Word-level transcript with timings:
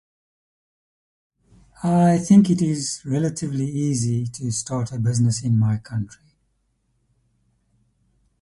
I 1.83 2.17
think 2.17 2.49
it 2.49 2.59
is 2.59 3.03
relatively 3.05 3.67
easy 3.67 4.25
to 4.25 4.49
start 4.51 4.91
a 4.91 4.97
business 4.97 5.43
in 5.43 5.59
my 5.59 5.77
country. 5.77 6.33